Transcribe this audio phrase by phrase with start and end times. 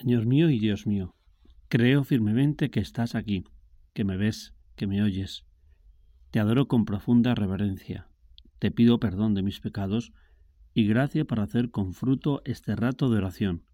[0.00, 1.14] Señor mío y Dios mío,
[1.68, 3.44] creo firmemente que estás aquí,
[3.92, 5.44] que me ves, que me oyes.
[6.30, 8.08] Te adoro con profunda reverencia.
[8.58, 10.14] Te pido perdón de mis pecados
[10.72, 13.66] y gracia para hacer con fruto este rato de oración.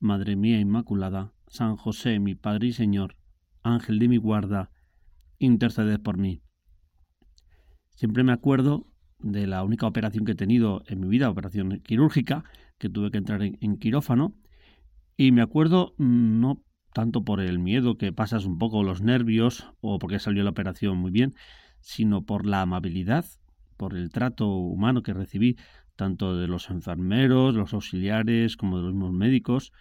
[0.00, 3.14] Madre mía Inmaculada, San José, mi Padre y Señor,
[3.62, 4.72] Ángel de mi guarda,
[5.38, 6.42] interceded por mí.
[7.94, 8.88] Siempre me acuerdo
[9.20, 12.42] de la única operación que he tenido en mi vida, operación quirúrgica,
[12.78, 14.34] que tuve que entrar en quirófano,
[15.18, 16.62] y me acuerdo, mm, no
[16.94, 20.96] tanto por el miedo que pasas un poco los nervios o porque salió la operación
[20.96, 21.34] muy bien,
[21.80, 23.26] sino por la amabilidad,
[23.76, 25.56] por el trato humano que recibí,
[25.96, 29.72] tanto de los enfermeros, los auxiliares, como de los mismos médicos.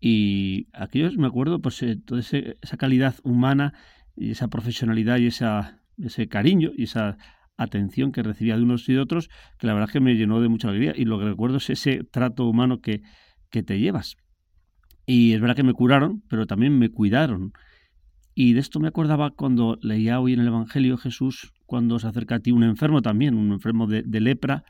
[0.00, 3.74] Y aquellos, me acuerdo, pues eh, toda esa calidad humana
[4.16, 7.18] y esa profesionalidad y esa, ese cariño y esa
[7.56, 10.48] atención que recibía de unos y de otros, que la verdad que me llenó de
[10.48, 10.92] mucha alegría.
[10.96, 13.02] Y lo que recuerdo es ese trato humano que,
[13.50, 14.16] que te llevas.
[15.06, 17.52] Y es verdad que me curaron, pero también me cuidaron.
[18.34, 22.36] Y de esto me acordaba cuando leía hoy en el Evangelio Jesús, cuando se acerca
[22.36, 24.64] a ti un enfermo también, un enfermo de, lepra,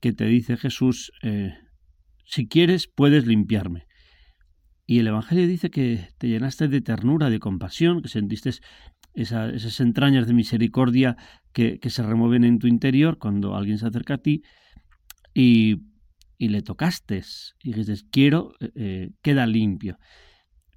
[0.00, 1.54] que te dice Jesús, eh,
[2.24, 3.86] si quieres puedes limpiarme.
[4.86, 8.50] Y el Evangelio dice que te llenaste de ternura, de compasión, que sentiste
[9.14, 11.16] esas entrañas de misericordia
[11.52, 14.42] que, que se remueven en tu interior cuando alguien se acerca a ti.
[15.34, 15.93] Y
[16.44, 17.22] y le tocaste
[17.62, 19.98] y dijiste, quiero, eh, eh, queda limpio.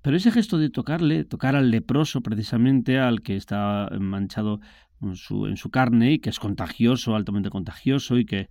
[0.02, 4.62] Pero ese gesto de tocarle, tocar al leproso precisamente, al que está manchado
[5.02, 8.48] en su, en su carne y que es contagioso, altamente contagioso y que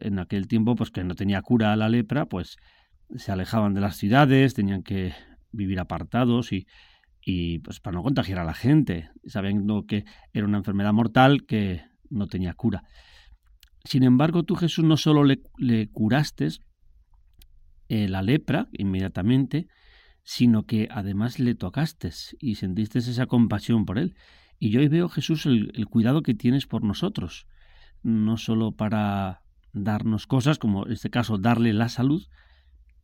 [0.00, 2.56] en aquel tiempo pues que no tenía cura a la lepra, pues
[3.14, 5.12] se alejaban de las ciudades, tenían que
[5.52, 6.66] vivir apartados y,
[7.20, 11.82] y pues para no contagiar a la gente, sabiendo que era una enfermedad mortal que
[12.08, 12.82] no tenía cura.
[13.86, 16.48] Sin embargo, tú Jesús no solo le, curaste
[17.88, 19.68] eh, la lepra inmediatamente,
[20.24, 24.16] sino que además le tocaste y sentiste esa compasión por él.
[24.58, 27.46] Y yo hoy veo, Jesús, el, el, cuidado que tienes por nosotros,
[28.02, 32.26] no solo para darnos cosas, como en este caso darle la salud,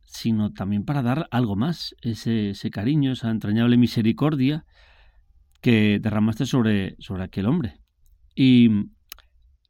[0.01, 4.65] sino también para dar algo más, ese, ese cariño, esa entrañable misericordia
[5.61, 7.79] que derramaste sobre, sobre aquel hombre.
[8.35, 8.89] Y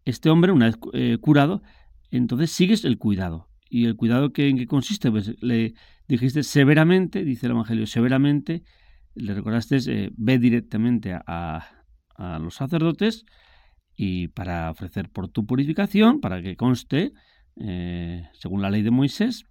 [0.06, 1.62] este hombre, una vez eh, curado,
[2.12, 3.50] entonces sigues el cuidado.
[3.70, 5.10] ¿Y el cuidado que, en qué consiste?
[5.10, 5.74] Pues le
[6.08, 8.64] dijiste severamente, dice el Evangelio, severamente,
[9.16, 11.80] le recordaste, eh, ve directamente a,
[12.40, 13.26] los sacerdotes
[13.96, 17.12] y para ofrecer por tu purificación, para que conste,
[17.60, 19.46] eh, según la ley de Moisés,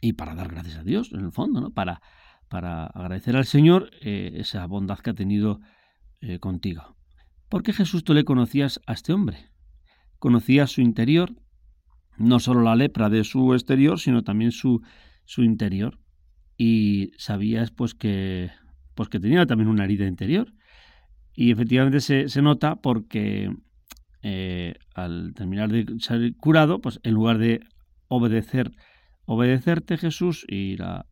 [0.00, 1.70] y para dar gracias a Dios, en el fondo, ¿no?
[1.70, 2.00] Para,
[2.48, 5.60] para agradecer al Señor esa bondad que ha tenido
[6.40, 6.97] contigo.
[7.48, 9.48] ¿Por qué Jesús tú le conocías a este hombre?
[10.18, 11.32] Conocías su interior,
[12.18, 14.82] no solo la lepra de su exterior, sino también su,
[15.24, 15.98] su interior.
[16.58, 18.50] Y sabías pues que,
[18.94, 20.52] pues que tenía también una herida interior.
[21.34, 23.50] Y efectivamente se, se nota porque
[24.22, 27.60] eh, al terminar de ser curado, pues en lugar de
[28.08, 28.72] obedecer,
[29.24, 31.06] obedecerte Jesús e ir a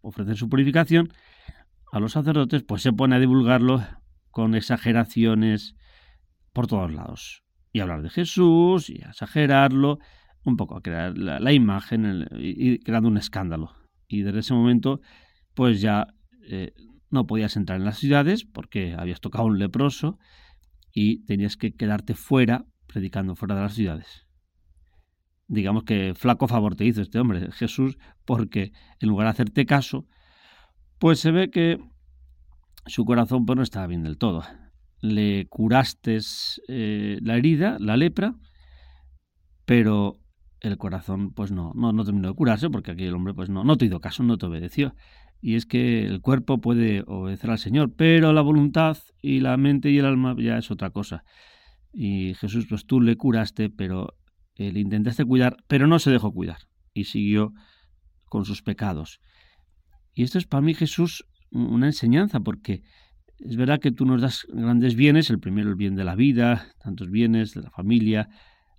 [0.00, 1.12] ofrecer su purificación
[1.92, 3.82] a los sacerdotes, pues se pone a divulgarlo
[4.34, 5.76] con exageraciones
[6.52, 7.44] por todos lados.
[7.72, 10.00] Y hablar de Jesús y exagerarlo,
[10.44, 13.72] un poco, crear la, imagen y, creando un escándalo.
[14.08, 15.00] Y desde ese momento,
[15.54, 16.08] pues ya
[16.48, 16.72] eh,
[17.10, 20.18] no podías entrar en las ciudades porque habías tocado un leproso
[20.92, 24.26] y tenías que quedarte fuera, predicando fuera de las ciudades.
[25.46, 30.06] Digamos que flaco favor te hizo este hombre, Jesús, porque en lugar de hacerte caso,
[30.98, 31.78] pues se ve que
[32.86, 34.42] su corazón pues, no estaba bien del todo.
[35.00, 36.18] Le curaste
[36.68, 38.34] eh, la herida, la lepra,
[39.64, 40.20] pero
[40.60, 43.76] el corazón pues no, no, no terminó de curarse porque aquel hombre pues no, no
[43.76, 44.94] te hizo caso, no te obedeció.
[45.40, 49.90] Y es que el cuerpo puede obedecer al Señor, pero la voluntad y la mente
[49.90, 51.24] y el alma ya es otra cosa.
[51.92, 54.14] Y Jesús, pues tú le curaste, pero
[54.56, 56.58] le intentaste cuidar, pero no se dejó cuidar
[56.94, 57.52] y siguió
[58.24, 59.20] con sus pecados.
[60.14, 62.82] Y esto es para mí Jesús una enseñanza, porque
[63.38, 66.66] es verdad que tú nos das grandes bienes, el primero el bien de la vida,
[66.82, 68.28] tantos bienes de la familia,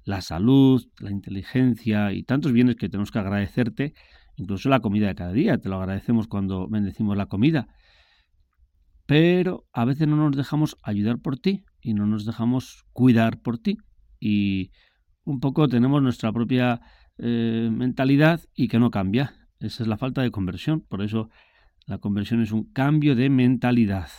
[0.04, 3.94] la salud, la inteligencia y tantos bienes que tenemos que agradecerte,
[4.38, 7.68] incluso la comida de cada día, te lo agradecemos cuando bendecimos la comida.
[9.06, 13.60] Pero a veces no nos dejamos ayudar por ti y no nos dejamos cuidar por
[13.60, 13.78] ti.
[14.20, 14.72] Y
[15.24, 16.82] un poco tenemos nuestra propia
[17.18, 19.36] eh, mentalidad y que no cambia.
[19.60, 20.82] Esa es la falta de conversión.
[20.82, 21.30] Por eso
[21.86, 24.10] la conversión es un cambio de mentalidad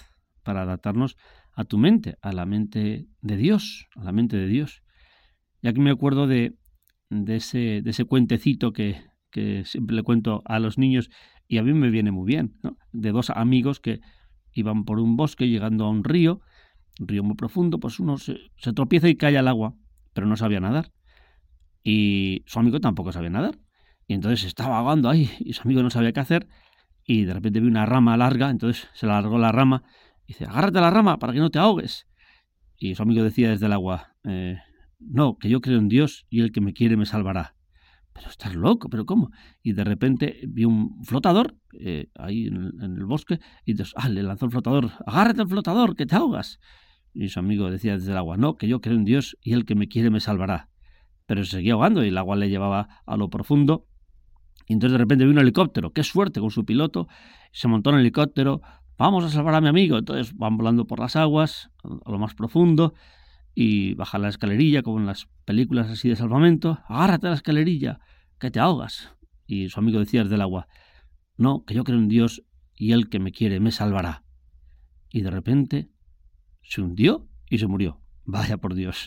[0.43, 1.17] para adaptarnos
[1.53, 4.83] a tu mente, a la mente de Dios, a la mente de Dios.
[5.63, 6.55] Y aquí me acuerdo de,
[7.11, 11.11] ese, cuentecito que, que siempre le cuento a los niños
[11.49, 12.57] y a mí me viene muy bien,
[12.93, 14.01] de dos amigos que
[14.53, 16.41] iban por un bosque llegando a un río,
[17.01, 18.39] un río muy profundo, pues uno se,
[18.75, 19.75] tropieza y cae al agua,
[20.13, 20.93] pero no sabía nadar.
[21.83, 23.59] Y su amigo tampoco sabía nadar.
[24.09, 26.49] Y entonces estaba ahogando ahí y su amigo no sabía qué hacer
[27.07, 29.85] y de repente vi una rama larga, entonces se largó la rama
[30.27, 32.09] y dice, agárrate la rama para que no te ahogues.
[32.77, 34.59] Y su amigo decía desde el agua, eh,
[34.99, 37.55] no, que yo creo en Dios y el que me quiere me salvará.
[38.13, 39.31] Pero estás loco, pero ¿cómo?
[39.63, 44.23] Y de repente vi un flotador eh, ahí en el, bosque y entonces, ah, le
[44.23, 46.59] lanzó el flotador, agárrate al flotador, que te ahogas.
[47.13, 49.65] Y su amigo decía desde el agua, no, que yo creo en Dios y el
[49.65, 50.71] que me quiere me salvará.
[51.27, 53.87] Pero se seguía ahogando y el agua le llevaba a lo profundo
[54.67, 57.09] y entonces de repente vino un helicóptero, qué suerte con su piloto,
[57.53, 58.63] se montó en el helicóptero,
[58.99, 59.97] vamos a salvar a mi amigo.
[59.97, 62.95] Entonces van volando por las aguas, a lo más profundo,
[63.55, 68.01] y baja la escalerilla, como en las películas así de salvamento, agárrate a la escalerilla,
[68.39, 69.15] que te ahogas.
[69.47, 70.67] Y su amigo decía desde el agua,
[71.37, 72.43] no, que yo creo en Dios
[72.75, 74.25] y el que me quiere me salvará.
[75.11, 75.91] Y de repente
[76.63, 78.01] se hundió y se murió.
[78.25, 79.07] Vaya por Dios.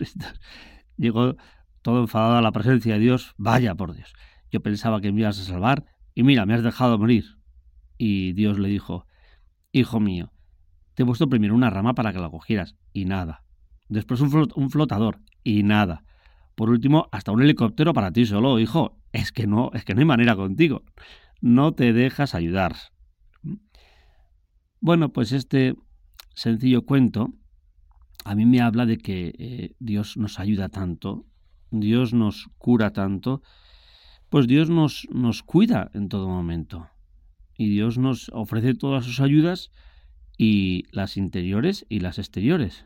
[0.96, 1.36] Llegó
[1.82, 3.36] todo enfadado a la presencia de Dios.
[3.38, 4.14] Vaya por Dios
[4.52, 5.86] yo pensaba que me ibas a salvar
[6.16, 7.38] y mira, me has dejado morir.
[7.98, 9.06] Y Dios le dijo,
[9.72, 10.32] Hijo mío,
[10.96, 13.44] te he puesto primero una rama para que la cogieras y nada.
[13.88, 16.04] Después un, flotador y nada.
[16.56, 18.98] Por último, hasta un helicóptero para ti solo, hijo.
[19.12, 20.84] Es que no, es que no hay manera contigo.
[21.42, 22.76] No te dejas ayudar.
[24.82, 25.76] Bueno, pues este
[26.36, 27.34] sencillo cuento
[28.26, 31.26] a mí me habla de que eh, Dios nos ayuda tanto,
[31.72, 33.42] Dios nos cura tanto,
[34.30, 36.88] pues Dios nos, nos cuida en todo momento.
[37.58, 39.72] Y Dios nos ofrece todas sus ayudas
[40.38, 42.86] y las interiores y las exteriores.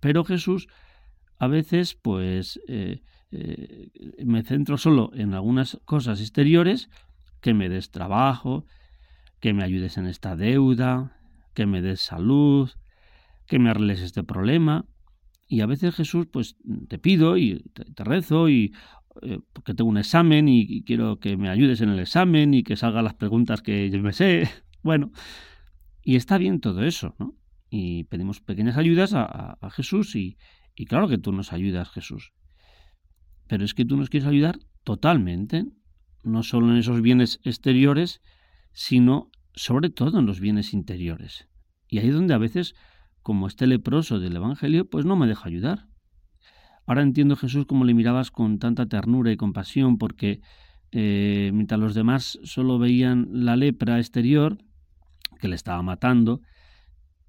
[0.00, 0.68] Pero Jesús
[1.38, 3.02] a veces pues eh,
[3.32, 3.90] eh,
[4.24, 6.90] me centro solo en algunas cosas exteriores,
[7.40, 8.66] que me des trabajo,
[9.40, 11.16] que me ayudes en esta deuda,
[11.54, 12.70] que me des salud,
[13.46, 14.84] que me arregles este problema.
[15.48, 16.56] Y a veces Jesús, pues
[16.88, 18.72] te pido y te rezo y
[19.22, 22.76] eh, porque tengo un examen y, quiero que me ayudes en el examen y que
[22.76, 24.48] salgan las preguntas que yo me sé.
[24.84, 25.12] Bueno,
[26.02, 27.36] y está bien todo eso, ¿no?
[27.70, 30.38] Y pedimos pequeñas ayudas a, Jesús y,
[30.74, 32.32] y claro que tú nos ayudas, Jesús.
[33.46, 35.66] Pero es que tú nos quieres ayudar totalmente,
[36.24, 38.22] no solo en esos bienes exteriores,
[38.72, 41.46] sino sobre todo en los bienes interiores.
[41.88, 42.74] Y ahí es donde a veces,
[43.22, 45.91] como este leproso del Evangelio, pues no me deja ayudar.
[46.86, 50.40] Ahora entiendo, Jesús, cómo le mirabas con tanta ternura y compasión, porque
[50.90, 54.58] eh, mientras los demás solo veían la lepra exterior,
[55.40, 56.40] que le estaba matando,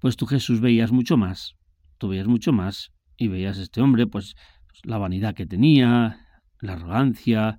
[0.00, 1.56] pues tú, Jesús, veías mucho más.
[1.98, 4.34] Tú veías mucho más y veías a este hombre, pues
[4.82, 6.20] la vanidad que tenía,
[6.60, 7.58] la arrogancia,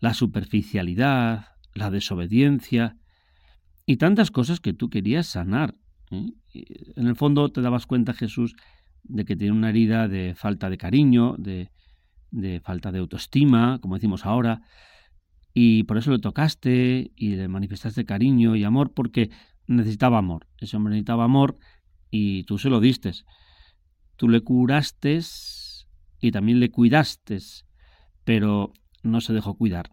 [0.00, 2.96] la superficialidad, la desobediencia
[3.86, 5.74] y tantas cosas que tú querías sanar.
[6.10, 6.32] ¿eh?
[6.96, 8.56] En el fondo te dabas cuenta, Jesús,
[9.04, 11.70] de que tiene una herida de falta de cariño, de,
[12.30, 14.62] de falta de autoestima, como decimos ahora,
[15.54, 19.30] y por eso le tocaste y le manifestaste cariño y amor porque
[19.66, 20.46] necesitaba amor.
[20.58, 21.58] Ese hombre necesitaba amor
[22.10, 23.12] y tú se lo diste.
[24.16, 25.20] Tú le curaste
[26.20, 27.38] y también le cuidaste,
[28.24, 28.72] pero
[29.02, 29.90] no se dejó cuidar.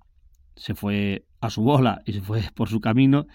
[0.56, 3.26] Se fue a su bola y se fue por su camino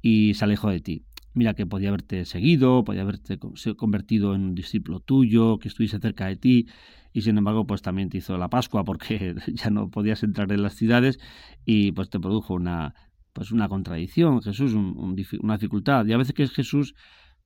[0.00, 1.04] y se alejó de ti.
[1.34, 3.38] Mira que podía haberte seguido, podía haberte
[3.76, 6.66] convertido en un discípulo tuyo, que estuviese cerca de ti,
[7.12, 10.62] y sin embargo, pues también te hizo la Pascua porque ya no podías entrar en
[10.62, 11.18] las ciudades
[11.64, 12.94] y pues te produjo una,
[13.32, 16.06] pues una contradicción, Jesús, una dificultad.
[16.06, 16.94] Y a veces que es Jesús,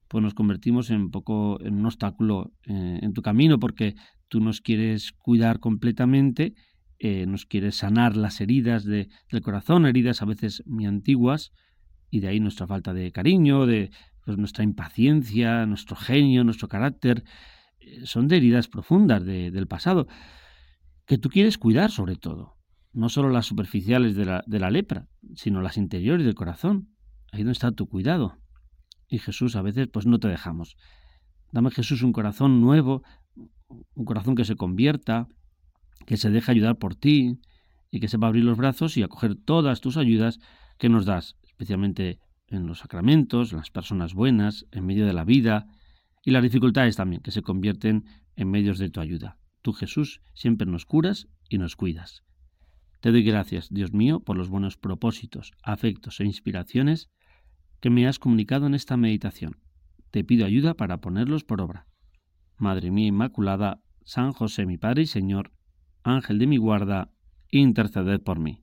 [0.09, 3.95] pues nos convertimos en un poco en un obstáculo eh, en tu camino porque
[4.29, 6.55] tú nos quieres cuidar completamente,
[6.99, 11.53] eh, nos quieres sanar las heridas de, del corazón, heridas a veces muy antiguas,
[12.13, 13.91] y de ahí nuestra falta de cariño, de
[14.27, 17.25] pues, nuestra impaciencia, nuestro genio, nuestro carácter,
[17.81, 20.07] eh, son de heridas profundas del pasado,
[21.07, 22.59] que tú quieres cuidar sobre todo,
[22.93, 26.91] no solo las superficiales de la, de la lepra, sino las interiores del corazón.
[27.33, 28.37] Ahí donde está tu cuidado.
[29.09, 30.77] Y Jesús a veces pues no te dejamos.
[31.51, 33.03] Dame Jesús un corazón nuevo,
[33.95, 35.29] un corazón que se convierta,
[36.05, 37.41] que se deje ayudar por ti
[37.91, 40.41] y que sepa abrir los brazos y acoger todas tus ayudas
[40.77, 45.25] que nos das especialmente en los sacramentos, en las personas buenas, en medio de la
[45.25, 45.69] vida
[46.25, 48.05] y las dificultades también, que se convierten
[48.35, 49.39] en medios de tu ayuda.
[49.63, 52.25] Tú, Jesús, siempre nos curas y nos cuidas.
[53.01, 57.11] Te doy gracias, Dios mío, por los buenos propósitos, afectos e inspiraciones
[57.81, 59.59] que me has comunicado en esta meditación.
[60.11, 61.87] Te pido ayuda para ponerlos por obra.
[62.57, 65.53] Madre mía Inmaculada, San José mi Padre y Señor,
[66.03, 67.13] Ángel de mi guarda,
[67.51, 68.62] interceded por mí.